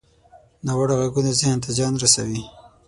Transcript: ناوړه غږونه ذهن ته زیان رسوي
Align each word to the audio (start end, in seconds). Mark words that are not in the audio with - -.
ناوړه 0.65 0.95
غږونه 1.01 1.31
ذهن 1.39 1.57
ته 1.63 1.69
زیان 1.77 1.93
رسوي 2.03 2.43